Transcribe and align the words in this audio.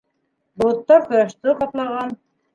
Болоттар 0.63 1.05
ҡояшты 1.11 1.55
ҡаплаған 1.61 2.19